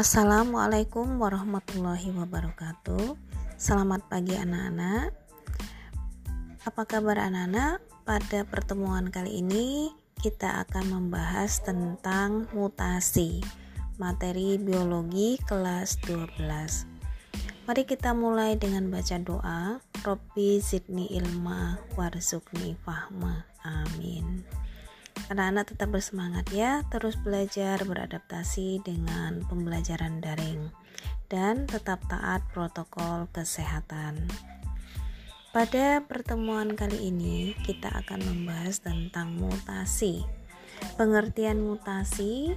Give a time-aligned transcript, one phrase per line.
[0.00, 3.20] Assalamualaikum warahmatullahi wabarakatuh.
[3.60, 5.12] Selamat pagi anak-anak.
[6.64, 7.84] Apa kabar anak-anak?
[8.08, 13.44] Pada pertemuan kali ini kita akan membahas tentang mutasi.
[14.00, 16.48] Materi biologi kelas 12.
[17.68, 19.84] Mari kita mulai dengan baca doa.
[20.00, 23.44] Robbi zidni ilma warzukni fahma.
[23.68, 24.48] Amin.
[25.30, 30.74] Anak-anak tetap bersemangat ya, terus belajar beradaptasi dengan pembelajaran daring
[31.30, 34.26] dan tetap taat protokol kesehatan.
[35.54, 40.26] Pada pertemuan kali ini, kita akan membahas tentang mutasi.
[40.98, 42.50] Pengertian mutasi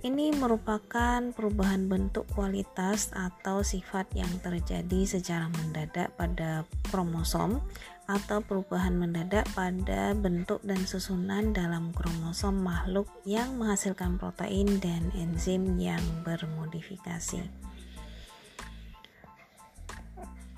[0.00, 7.60] ini merupakan perubahan bentuk kualitas atau sifat yang terjadi secara mendadak pada kromosom
[8.10, 15.78] atau perubahan mendadak pada bentuk dan susunan dalam kromosom makhluk yang menghasilkan protein dan enzim
[15.78, 17.46] yang bermodifikasi.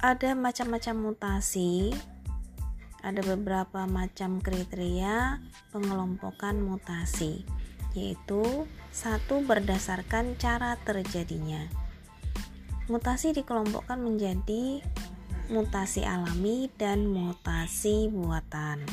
[0.01, 1.93] Ada macam-macam mutasi,
[3.05, 5.45] ada beberapa macam kriteria
[5.77, 7.45] pengelompokan mutasi
[7.93, 11.69] yaitu satu berdasarkan cara terjadinya.
[12.89, 14.81] Mutasi dikelompokkan menjadi
[15.53, 18.89] mutasi alami dan mutasi buatan.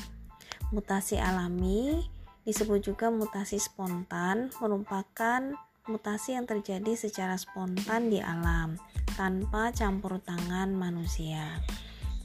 [0.75, 2.03] Mutasi alami
[2.43, 5.55] disebut juga mutasi spontan, merupakan
[5.88, 8.75] mutasi yang terjadi secara spontan di alam
[9.16, 11.63] tanpa campur tangan manusia.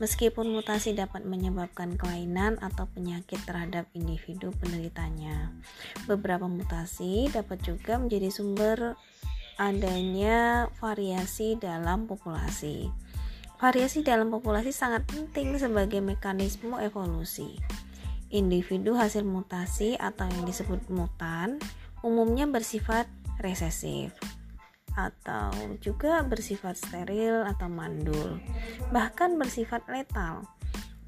[0.02, 5.54] Meskipun mutasi dapat menyebabkan kelainan atau penyakit terhadap individu penderitanya,
[6.10, 8.98] beberapa mutasi dapat juga menjadi sumber
[9.54, 13.03] adanya variasi dalam populasi.
[13.58, 17.56] Variasi dalam populasi sangat penting sebagai mekanisme evolusi.
[18.34, 21.62] Individu hasil mutasi atau yang disebut mutan
[22.02, 23.06] umumnya bersifat
[23.38, 24.12] resesif
[24.94, 25.50] atau
[25.82, 28.38] juga bersifat steril atau mandul,
[28.94, 30.46] bahkan bersifat letal.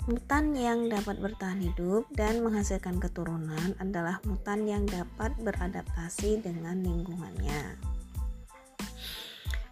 [0.06, 7.95] Mutan yang dapat bertahan hidup dan menghasilkan keturunan adalah mutan yang dapat beradaptasi dengan lingkungannya.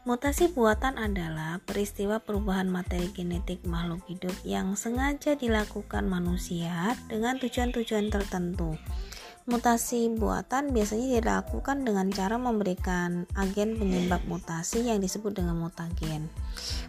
[0.05, 8.13] Mutasi buatan adalah peristiwa perubahan materi genetik makhluk hidup yang sengaja dilakukan manusia dengan tujuan-tujuan
[8.13, 8.77] tertentu
[9.45, 16.33] Mutasi buatan biasanya dilakukan dengan cara memberikan agen penyebab mutasi yang disebut dengan mutagen.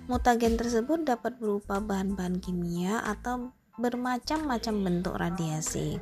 [0.08, 6.00] Mutagen tersebut dapat berupa bahan-bahan kimia atau bermacam-macam bentuk radiasi.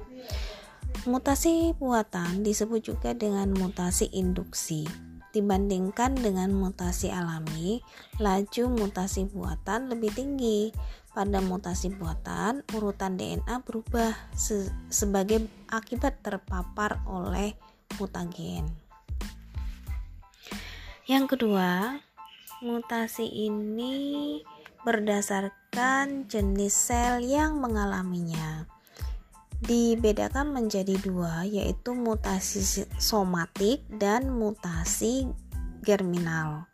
[1.10, 4.86] Mutasi buatan disebut juga dengan mutasi induksi.
[5.34, 7.82] Dibandingkan dengan mutasi alami,
[8.22, 10.70] laju mutasi buatan lebih tinggi
[11.14, 17.58] pada mutasi buatan, urutan DNA berubah se sebagai akibat terpapar oleh
[17.98, 18.70] mutagen.
[21.10, 21.98] Yang kedua,
[22.62, 24.40] mutasi ini
[24.86, 28.73] berdasarkan jenis sel yang mengalaminya.
[29.64, 35.32] Dibedakan menjadi dua, yaitu mutasi somatik dan mutasi
[35.80, 36.68] germinal.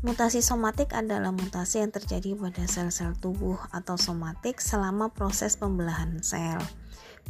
[0.00, 6.60] Mutasi somatik adalah mutasi yang terjadi pada sel-sel tubuh atau somatik selama proses pembelahan sel.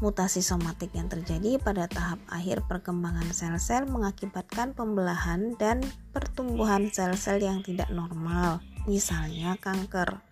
[0.02, 7.62] Mutasi somatik yang terjadi pada tahap akhir perkembangan sel-sel mengakibatkan pembelahan dan pertumbuhan sel-sel yang
[7.62, 8.58] tidak normal,
[8.90, 10.22] misalnya kanker.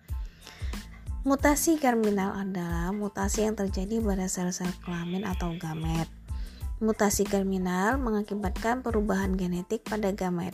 [1.23, 6.03] Mutasi germinal adalah mutasi yang terjadi pada sel-sel kelamin atau gamet.
[6.83, 10.51] Mutasi germinal mengakibatkan perubahan genetik pada gamet.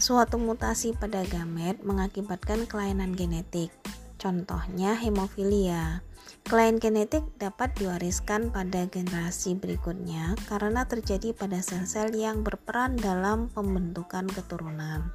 [0.00, 3.68] Suatu mutasi pada gamet mengakibatkan kelainan genetik.
[4.16, 6.00] Contohnya hemofilia.
[6.48, 14.24] Kelainan genetik dapat diwariskan pada generasi berikutnya karena terjadi pada sel-sel yang berperan dalam pembentukan
[14.32, 15.12] keturunan.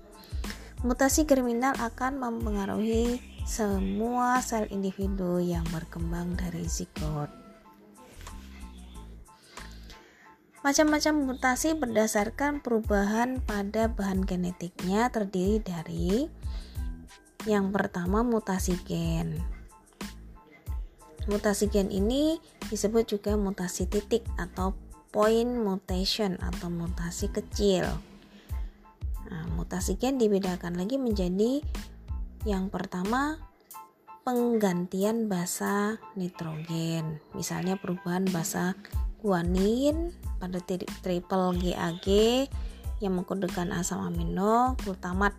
[0.86, 7.34] Mutasi germinal akan mempengaruhi semua sel individu yang berkembang dari zigot.
[10.62, 16.30] Macam-macam mutasi berdasarkan perubahan pada bahan genetiknya terdiri dari
[17.50, 19.42] yang pertama mutasi gen.
[21.26, 22.38] Mutasi gen ini
[22.70, 24.78] disebut juga mutasi titik atau
[25.10, 27.90] point mutation atau mutasi kecil.
[29.66, 31.58] Nah, mutasi gen dibedakan lagi menjadi
[32.46, 33.42] yang pertama
[34.22, 37.18] penggantian basa nitrogen.
[37.34, 38.78] Misalnya perubahan basa
[39.26, 40.62] guanin pada
[41.02, 42.06] triple GAG
[43.02, 45.34] yang mengkodekan asam amino glutamat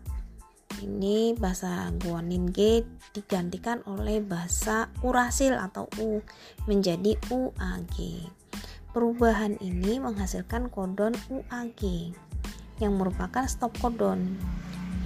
[0.83, 2.83] ini bahasa guanin G
[3.15, 6.19] digantikan oleh bahasa urasil atau U
[6.67, 8.27] menjadi UAG.
[8.91, 12.11] Perubahan ini menghasilkan kodon UAG.
[12.83, 14.37] Yang merupakan stop codon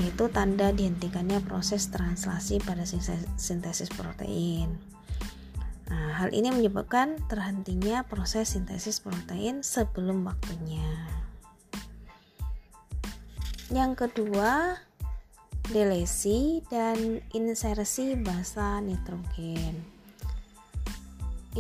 [0.01, 2.89] yaitu tanda dihentikannya proses translasi pada
[3.37, 4.81] sintesis protein.
[5.93, 10.89] Nah, hal ini menyebabkan terhentinya proses sintesis protein sebelum waktunya.
[13.69, 14.81] Yang kedua,
[15.69, 20.01] delesi dan insersi basa nitrogen.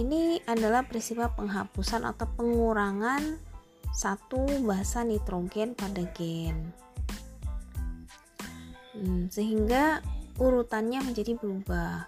[0.00, 3.49] Ini adalah peristiwa penghapusan atau pengurangan
[3.90, 6.70] satu basa nitrogen pada gen.
[8.94, 10.02] Hmm, sehingga
[10.38, 12.06] urutannya menjadi berubah.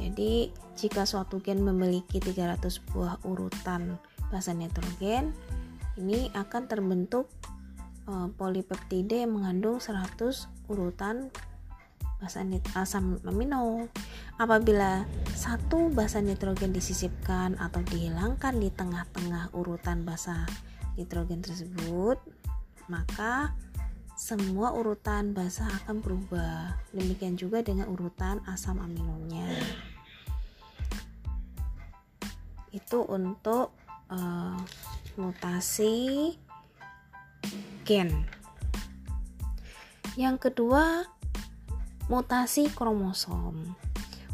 [0.00, 0.48] Jadi,
[0.80, 4.00] jika suatu gen memiliki 300 buah urutan
[4.32, 5.36] basa nitrogen,
[6.00, 7.28] ini akan terbentuk
[8.08, 10.16] uh, polipeptida yang mengandung 100
[10.72, 11.28] urutan
[12.20, 12.44] basa
[12.76, 13.88] asam amino.
[14.36, 15.04] Apabila
[15.36, 20.44] satu basa nitrogen disisipkan atau dihilangkan di tengah-tengah urutan basa
[20.98, 22.18] nitrogen tersebut,
[22.90, 23.54] maka
[24.18, 26.76] semua urutan basa akan berubah.
[26.92, 29.48] Demikian juga dengan urutan asam aminonya
[32.70, 33.74] itu untuk
[34.10, 34.58] uh,
[35.18, 36.34] mutasi
[37.82, 38.26] gen.
[40.14, 41.06] Yang kedua,
[42.10, 43.74] mutasi kromosom.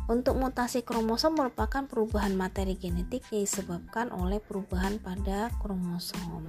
[0.06, 6.46] Untuk mutasi kromosom merupakan perubahan materi genetik yang disebabkan oleh perubahan pada kromosom.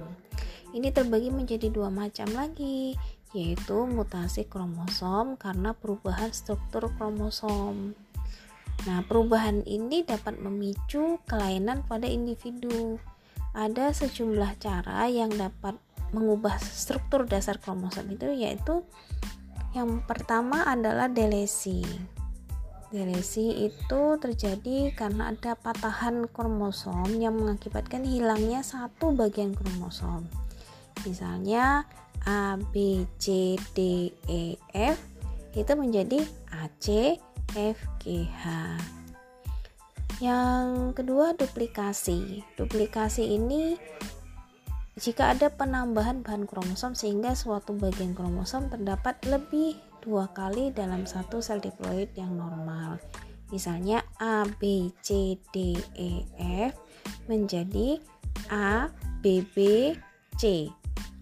[0.70, 2.94] Ini terbagi menjadi dua macam lagi,
[3.34, 7.98] yaitu mutasi kromosom karena perubahan struktur kromosom.
[8.86, 13.02] Nah, perubahan ini dapat memicu kelainan pada individu.
[13.58, 15.74] Ada sejumlah cara yang dapat
[16.14, 18.86] mengubah struktur dasar kromosom itu yaitu
[19.74, 21.84] yang pertama adalah delesi.
[22.88, 30.24] Delesi itu terjadi karena ada patahan kromosom yang mengakibatkan hilangnya satu bagian kromosom.
[31.04, 31.84] Misalnya
[32.24, 34.96] A, B, C, D, E, F
[35.52, 37.20] itu menjadi AC,
[37.52, 38.44] FGH.
[40.24, 42.42] Yang kedua duplikasi.
[42.56, 43.76] Duplikasi ini
[44.98, 51.38] jika ada penambahan bahan kromosom sehingga suatu bagian kromosom terdapat lebih dua kali dalam satu
[51.38, 52.98] sel diploid yang normal.
[53.54, 56.26] Misalnya A, B, C, D, E,
[56.68, 56.74] F
[57.30, 58.02] menjadi
[58.50, 58.90] A,
[59.22, 59.94] B, B,
[60.34, 60.68] C,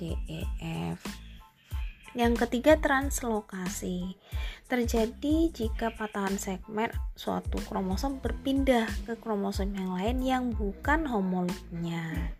[0.00, 0.40] D, E,
[0.96, 0.98] F.
[2.16, 4.16] Yang ketiga translokasi
[4.72, 12.32] terjadi jika patahan segmen suatu kromosom berpindah ke kromosom yang lain yang bukan homolognya.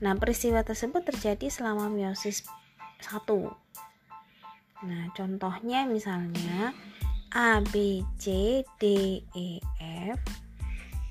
[0.00, 2.46] Nah, peristiwa tersebut terjadi selama meiosis
[3.04, 3.24] 1.
[4.80, 6.72] Nah, contohnya misalnya
[7.36, 8.84] A, B, C, D,
[9.36, 9.60] E,
[10.10, 10.18] F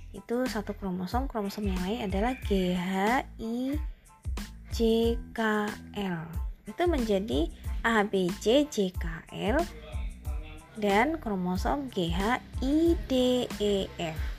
[0.10, 3.78] itu satu kromosom, kromosom yang lain adalah G, H, I,
[4.74, 4.78] J,
[5.32, 5.70] K,
[6.02, 6.26] L.
[6.66, 7.46] Itu menjadi
[7.86, 9.06] A, B, C, J, K,
[9.54, 9.62] L
[10.82, 14.39] dan kromosom G, H, I, D, E, F.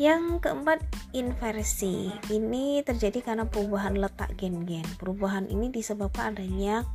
[0.00, 0.80] Yang keempat,
[1.12, 2.08] inversi.
[2.32, 4.88] Ini terjadi karena perubahan letak gen-gen.
[4.96, 6.88] Perubahan ini disebabkan adanya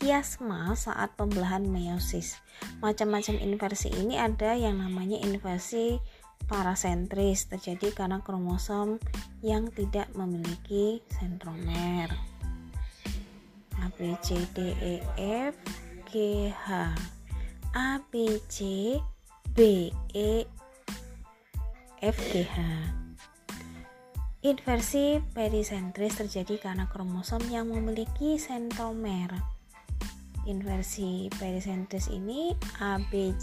[0.00, 2.40] kiasma saat pembelahan meiosis.
[2.80, 6.00] Macam-macam inversi ini ada yang namanya inversi
[6.48, 9.04] parasentris terjadi karena kromosom
[9.44, 12.08] yang tidak memiliki sentromer.
[13.84, 15.60] A B C D E F
[16.08, 16.96] G H
[17.76, 18.96] A B C
[19.52, 20.55] B E
[22.04, 22.56] F G H
[24.44, 29.26] Inversi perisentris terjadi karena kromosom yang memiliki sentromer.
[30.46, 33.34] Inversi perisentris ini A B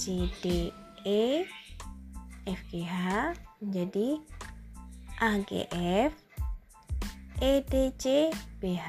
[1.04, 1.44] E
[2.48, 4.24] F G H menjadi
[5.20, 5.68] A G
[6.08, 6.16] F
[7.44, 8.32] E D C
[8.64, 8.88] B H.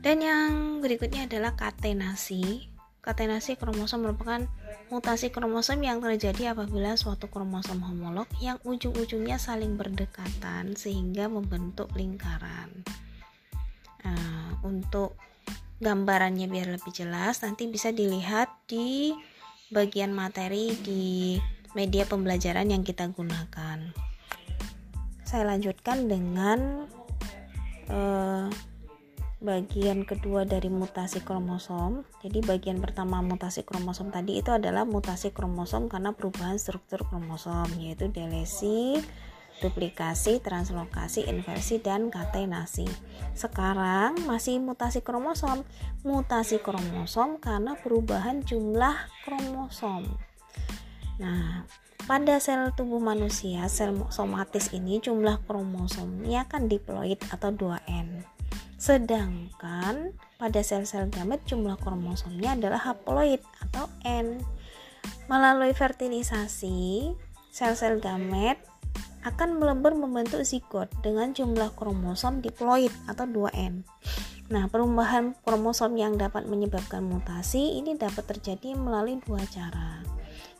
[0.00, 2.70] Dan yang berikutnya adalah katenasi.
[3.04, 4.48] Katenasi kromosom merupakan
[4.92, 12.68] mutasi kromosom yang terjadi apabila suatu kromosom homolog yang ujung-ujungnya saling berdekatan sehingga membentuk lingkaran.
[14.04, 15.16] Nah, untuk
[15.80, 19.16] gambarannya biar lebih jelas nanti bisa dilihat di
[19.72, 21.40] bagian materi di
[21.72, 23.80] media pembelajaran yang kita gunakan.
[25.24, 26.84] Saya lanjutkan dengan
[27.88, 28.52] uh,
[29.42, 32.06] bagian kedua dari mutasi kromosom.
[32.22, 38.06] Jadi bagian pertama mutasi kromosom tadi itu adalah mutasi kromosom karena perubahan struktur kromosom yaitu
[38.06, 39.02] delesi,
[39.58, 42.86] duplikasi, translokasi, inversi dan katenasi.
[43.34, 45.66] Sekarang masih mutasi kromosom.
[46.06, 48.94] Mutasi kromosom karena perubahan jumlah
[49.26, 50.06] kromosom.
[51.18, 51.66] Nah,
[52.06, 58.41] pada sel tubuh manusia, sel somatis ini jumlah kromosomnya kan diploid atau 2N
[58.82, 60.10] Sedangkan
[60.42, 64.42] pada sel-sel gamet jumlah kromosomnya adalah haploid atau N.
[65.30, 67.14] Melalui fertilisasi,
[67.54, 68.58] sel-sel gamet
[69.22, 73.86] akan melebur membentuk zigot dengan jumlah kromosom diploid atau 2N.
[74.50, 80.02] Nah, perubahan kromosom yang dapat menyebabkan mutasi ini dapat terjadi melalui dua cara,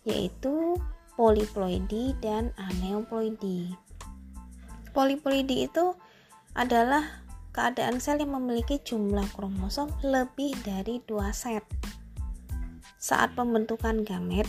[0.07, 0.79] yaitu
[1.19, 3.75] poliploidi dan aneuploidi.
[4.95, 5.99] Poliploidi itu
[6.55, 11.62] adalah keadaan sel yang memiliki jumlah kromosom lebih dari dua set.
[12.97, 14.49] Saat pembentukan gamet,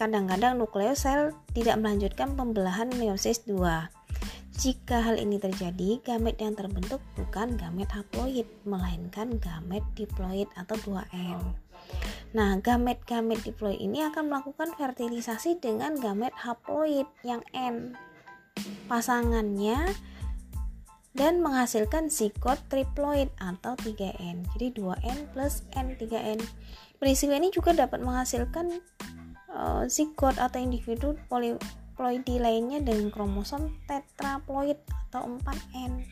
[0.00, 3.92] kadang-kadang nukleus sel tidak melanjutkan pembelahan meiosis 2.
[4.58, 11.38] Jika hal ini terjadi, gamet yang terbentuk bukan gamet haploid, melainkan gamet diploid atau 2N.
[12.34, 17.94] Nah, gamet-gamet diploid ini akan melakukan fertilisasi dengan gamet haploid yang N.
[18.90, 19.94] Pasangannya
[21.16, 24.44] dan menghasilkan zigot triploid atau 3N.
[24.54, 26.38] Jadi 2N plus N 3N.
[26.98, 28.82] Peristiwa ini juga dapat menghasilkan
[29.52, 34.76] uh, zigot atau individu poliploidi lainnya dengan kromosom tetraploid
[35.08, 36.04] atau 4N,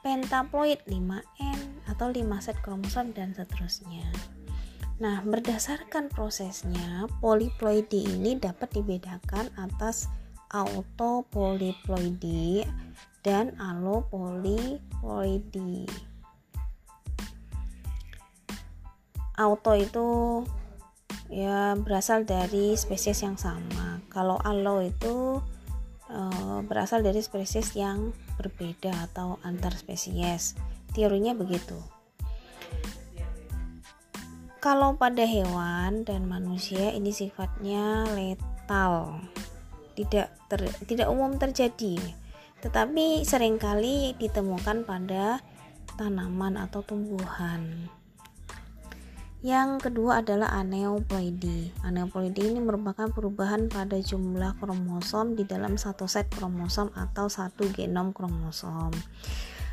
[0.00, 4.08] pentaploid 5N atau 5 set kromosom dan seterusnya.
[4.98, 10.10] Nah, berdasarkan prosesnya, poliploidi ini dapat dibedakan atas
[10.50, 12.66] autopoliploidi
[13.22, 15.86] dan allopolyploidy.
[19.38, 20.42] Auto itu
[21.30, 24.02] ya berasal dari spesies yang sama.
[24.10, 25.38] Kalau allo itu
[26.10, 26.18] e,
[26.66, 30.58] berasal dari spesies yang berbeda atau antar spesies.
[30.90, 31.78] Teorinya begitu.
[34.58, 39.22] Kalau pada hewan dan manusia ini sifatnya letal.
[39.94, 41.98] Tidak ter, tidak umum terjadi
[42.62, 45.42] tetapi sering kali ditemukan pada
[45.98, 47.90] tanaman atau tumbuhan.
[49.38, 51.70] Yang kedua adalah aneuploidi.
[51.86, 58.10] Aneuploidi ini merupakan perubahan pada jumlah kromosom di dalam satu set kromosom atau satu genom
[58.10, 58.90] kromosom.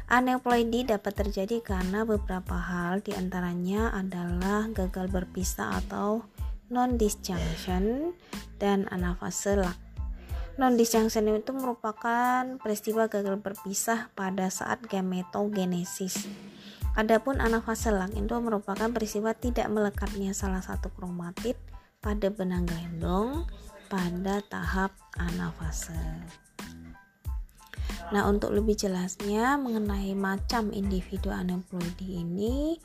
[0.05, 6.21] Aneuploidi dapat terjadi karena beberapa hal di antaranya adalah gagal berpisah atau
[6.69, 8.13] non-disjunction
[8.61, 9.57] dan anafase
[10.55, 16.31] lak Non-disjunction itu merupakan peristiwa gagal berpisah pada saat gametogenesis.
[16.95, 21.59] Adapun anafase lang itu merupakan peristiwa tidak melekatnya salah satu kromatid
[21.99, 23.43] pada benang gelembung
[23.91, 25.99] pada tahap anafase.
[28.15, 32.79] Nah, untuk lebih jelasnya mengenai macam individu aneuploidi ini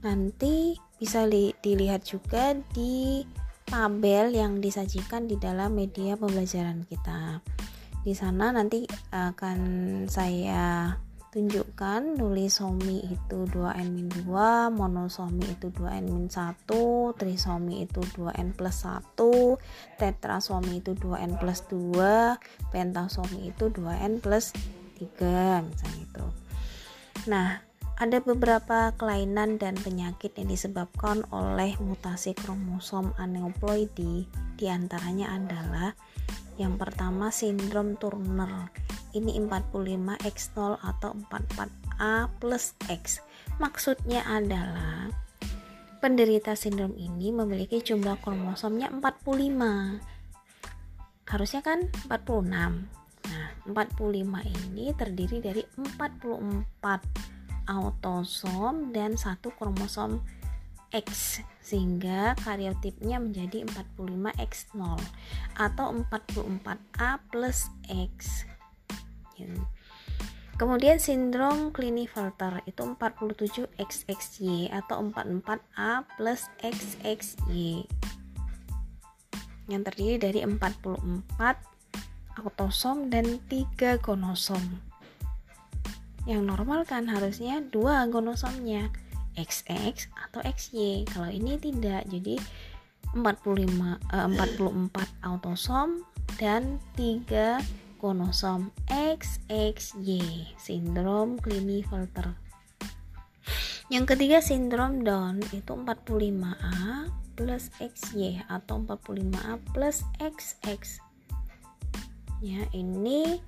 [0.00, 1.28] nanti bisa
[1.60, 3.28] dilihat juga di
[3.70, 7.38] tabel yang disajikan di dalam media pembelajaran kita.
[8.02, 8.82] Di sana nanti
[9.14, 9.58] akan
[10.10, 10.98] saya
[11.30, 14.26] tunjukkan nulisomi itu 2n-2,
[14.74, 16.66] monosomi itu 2n-1,
[17.14, 19.14] trisomi itu 2n plus 1,
[19.94, 24.50] tetrasomi itu 2n plus 2, pentasomi itu 2n plus
[24.98, 26.26] 3 misalnya itu.
[27.30, 27.62] Nah,
[28.00, 34.24] ada beberapa kelainan dan penyakit yang disebabkan oleh mutasi kromosom aneuploidi.
[34.56, 35.92] Di antaranya adalah
[36.56, 38.72] yang pertama sindrom Turner.
[39.12, 43.20] Ini 45X0 atau 44A plus X.
[43.60, 45.12] Maksudnya adalah
[46.00, 50.00] penderita sindrom ini memiliki jumlah kromosomnya 45.
[51.28, 52.48] Harusnya kan 46.
[53.28, 57.39] Nah, 45 ini terdiri dari 44
[57.70, 60.18] autosom dan satu kromosom
[60.90, 64.98] X sehingga karyotipnya menjadi 45X0
[65.54, 68.42] atau 44A plus X.
[70.58, 77.86] Kemudian sindrom Klinefelter itu 47XXY atau 44A plus XXY
[79.70, 81.00] yang terdiri dari 44
[82.44, 84.89] autosom dan 3 gonosom
[86.28, 88.92] yang normal kan harusnya dua gonosomnya
[89.38, 92.36] XX atau XY kalau ini tidak jadi
[93.16, 93.66] 45
[94.12, 96.04] eh, 44 autosom
[96.36, 100.20] dan 3 gonosom XXY
[100.56, 102.36] sindrom Klinefelter
[103.90, 111.02] yang ketiga sindrom Down itu 45A plus XY atau 45A plus XX
[112.40, 113.40] ya ini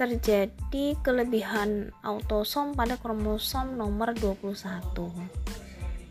[0.00, 4.56] terjadi kelebihan autosom pada kromosom nomor 21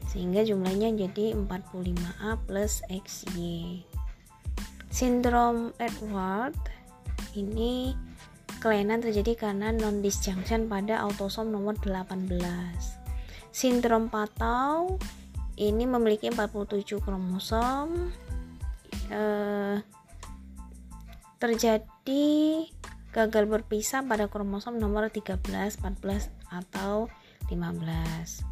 [0.05, 3.81] sehingga jumlahnya jadi 45A plus XY
[4.93, 6.53] sindrom Edward
[7.33, 7.97] ini
[8.59, 12.27] kelainan terjadi karena non-disjunction pada autosom nomor 18.
[13.49, 14.99] Sindrom Patau
[15.55, 18.11] ini memiliki 47 kromosom.
[19.09, 19.75] Eh,
[21.39, 22.27] terjadi
[23.09, 25.41] gagal berpisah pada kromosom nomor 13,
[25.81, 27.09] 14, atau
[27.49, 28.45] 15.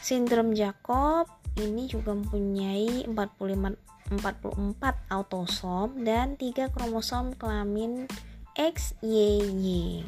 [0.00, 1.28] Sindrom Jacob
[1.60, 8.10] ini juga mempunyai 45 44 autosom dan 3 kromosom kelamin
[8.58, 10.02] XYY.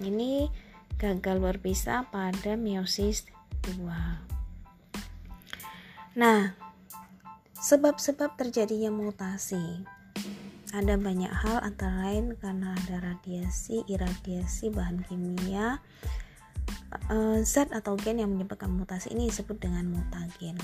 [0.00, 0.48] Ini
[0.96, 3.28] gagal berpisah pada meiosis
[3.68, 6.16] 2.
[6.16, 6.56] Nah,
[7.60, 9.84] sebab-sebab terjadinya mutasi
[10.72, 15.76] ada banyak hal antara lain karena ada radiasi, iradiasi, bahan kimia,
[17.12, 20.56] eh, zat atau gen yang menyebabkan mutasi ini disebut dengan mutagen.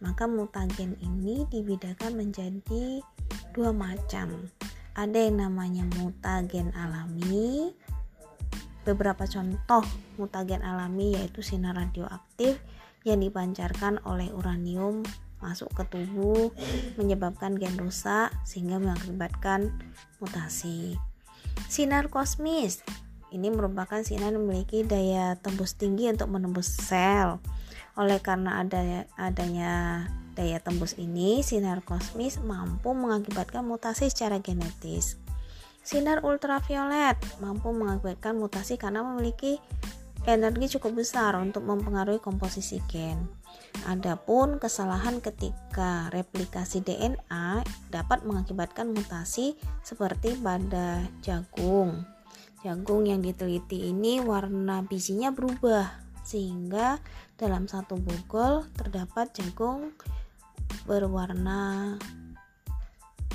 [0.00, 3.04] Maka mutagen ini dibedakan menjadi
[3.52, 4.48] dua macam.
[4.96, 7.76] Ada yang namanya mutagen alami.
[8.82, 9.84] Beberapa contoh
[10.18, 12.58] mutagen alami yaitu sinar radioaktif
[13.06, 15.06] yang dipancarkan oleh uranium
[15.42, 16.54] masuk ke tubuh
[16.96, 19.74] menyebabkan gen rusak sehingga mengakibatkan
[20.22, 20.96] mutasi.
[21.66, 22.80] Sinar kosmis
[23.32, 27.40] ini merupakan sinar yang memiliki daya tembus tinggi untuk menembus sel.
[27.96, 30.04] Oleh karena ada adanya
[30.36, 35.16] daya tembus ini, sinar kosmis mampu mengakibatkan mutasi secara genetis.
[35.82, 39.58] Sinar ultraviolet mampu mengakibatkan mutasi karena memiliki
[40.28, 43.41] energi cukup besar untuk mempengaruhi komposisi gen.
[43.82, 52.06] Adapun kesalahan ketika replikasi DNA dapat mengakibatkan mutasi seperti pada jagung.
[52.62, 55.90] Jagung yang diteliti ini warna bijinya berubah
[56.22, 57.02] sehingga
[57.34, 59.90] dalam satu bugol terdapat jagung
[60.86, 61.98] berwarna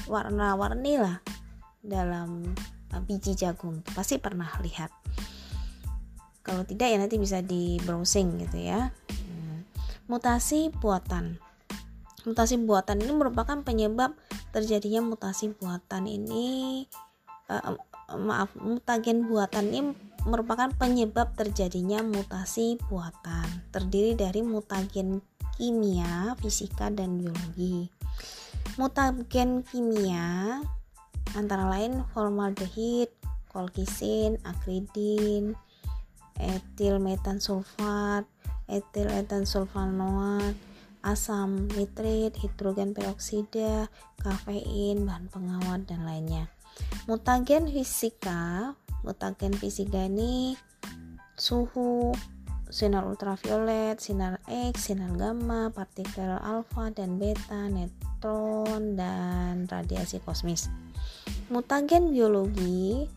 [0.07, 1.19] warna-warni lah
[1.83, 2.55] dalam
[3.03, 3.83] biji jagung.
[3.91, 4.95] Pasti pernah lihat.
[6.39, 8.87] Kalau tidak ya nanti bisa di browsing gitu ya
[10.07, 11.39] Mutasi buatan.
[12.23, 14.15] Mutasi buatan ini merupakan penyebab
[14.55, 16.83] terjadinya mutasi buatan ini
[17.51, 17.75] uh,
[18.15, 19.91] maaf, mutagen buatan ini
[20.27, 23.47] merupakan penyebab terjadinya mutasi buatan.
[23.71, 25.23] Terdiri dari mutagen
[25.55, 27.87] kimia, fisika, dan biologi.
[28.79, 30.59] Mutagen kimia
[31.35, 33.11] antara lain formaldehid,
[33.51, 35.55] kolkisin, akridin,
[36.37, 38.23] etil metan sulfat,
[38.67, 40.55] etil etan sulfanoat,
[41.03, 43.87] asam nitrit, hidrogen peroksida,
[44.19, 46.51] kafein, bahan pengawet dan lainnya.
[47.07, 50.59] Mutagen fisika, mutagen fisika ini
[51.39, 52.11] suhu,
[52.67, 60.67] sinar ultraviolet, sinar X, sinar gamma, partikel alfa dan beta, neutron dan radiasi kosmis.
[61.47, 63.07] Mutagen biologi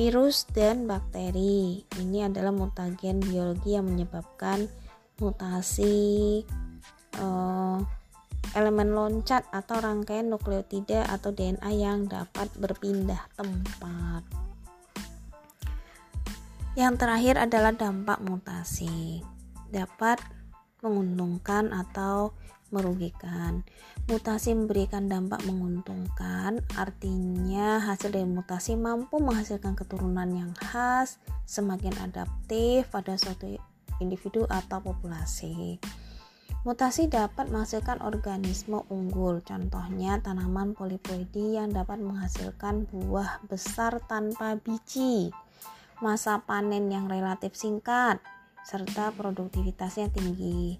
[0.00, 1.84] virus dan bakteri.
[2.00, 4.64] Ini adalah mutagen biologi yang menyebabkan
[5.20, 6.40] mutasi
[7.20, 7.76] uh,
[8.56, 14.24] elemen loncat atau rangkaian nukleotida atau DNA yang dapat berpindah tempat.
[16.80, 19.20] Yang terakhir adalah dampak mutasi.
[19.68, 20.24] Dapat
[20.80, 22.32] menguntungkan atau
[22.70, 23.62] merugikan.
[24.10, 32.90] Mutasi memberikan dampak menguntungkan, artinya hasil dari mutasi mampu menghasilkan keturunan yang khas, semakin adaptif
[32.90, 33.46] pada suatu
[34.02, 35.78] individu atau populasi.
[36.60, 45.32] Mutasi dapat menghasilkan organisme unggul, contohnya tanaman poliploidi yang dapat menghasilkan buah besar tanpa biji,
[46.04, 48.20] masa panen yang relatif singkat,
[48.60, 50.76] serta produktivitasnya tinggi.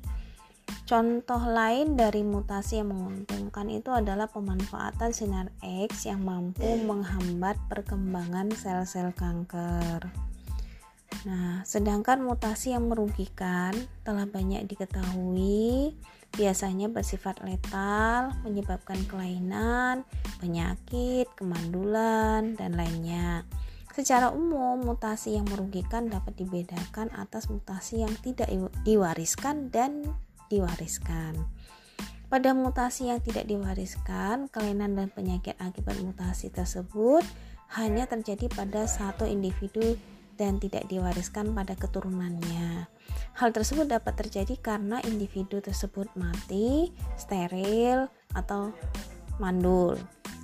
[0.91, 8.51] Contoh lain dari mutasi yang menguntungkan itu adalah pemanfaatan sinar X yang mampu menghambat perkembangan
[8.51, 10.11] sel-sel kanker.
[11.29, 15.93] Nah, sedangkan mutasi yang merugikan telah banyak diketahui,
[16.33, 20.09] biasanya bersifat letal, menyebabkan kelainan,
[20.41, 23.45] penyakit, kemandulan, dan lainnya.
[23.91, 28.49] Secara umum, mutasi yang merugikan dapat dibedakan atas mutasi yang tidak
[28.87, 30.07] diwariskan dan
[30.51, 31.39] diwariskan.
[32.31, 37.27] Pada mutasi yang tidak diwariskan, kelainan dan penyakit akibat mutasi tersebut
[37.75, 39.99] hanya terjadi pada satu individu
[40.39, 42.87] dan tidak diwariskan pada keturunannya.
[43.35, 48.71] Hal tersebut dapat terjadi karena individu tersebut mati, steril, atau
[49.43, 49.99] mandul.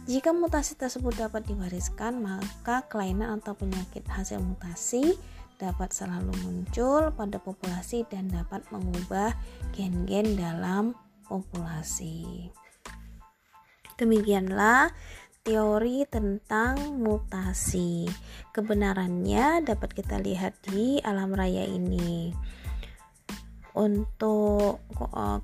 [0.07, 5.19] Jika mutasi tersebut dapat diwariskan, maka kelainan atau penyakit hasil mutasi
[5.57, 9.33] dapat selalu muncul pada populasi dan dapat mengubah
[9.73, 10.92] gen-gen dalam
[11.25, 12.53] populasi.
[13.97, 14.92] Demikianlah
[15.40, 18.05] teori tentang mutasi.
[18.53, 22.35] Kebenarannya dapat kita lihat di alam raya ini.
[23.77, 24.85] Untuk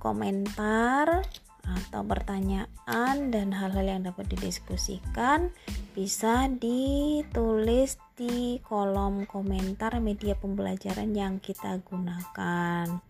[0.01, 1.25] komentar
[1.63, 5.55] atau pertanyaan dan hal-hal yang dapat didiskusikan
[5.95, 13.01] bisa ditulis di kolom komentar media pembelajaran yang kita gunakan.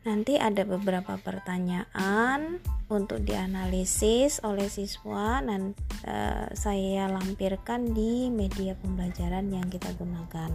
[0.00, 2.56] Nanti ada beberapa pertanyaan
[2.88, 5.76] untuk dianalisis oleh siswa dan
[6.08, 10.48] uh, saya lampirkan di media pembelajaran yang kita gunakan.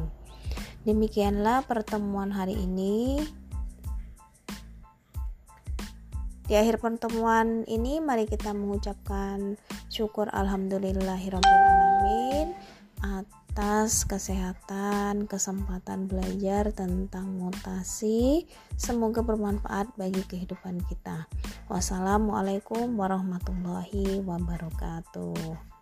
[0.82, 3.22] Demikianlah pertemuan hari ini.
[6.46, 9.58] Di akhir pertemuan ini mari kita mengucapkan
[9.90, 12.54] syukur alhamdulillahirobbilalamin
[13.02, 18.46] atas kesehatan, kesempatan belajar tentang mutasi.
[18.78, 21.26] Semoga bermanfaat bagi kehidupan kita.
[21.66, 25.75] Wassalamualaikum warahmatullahi wabarakatuh.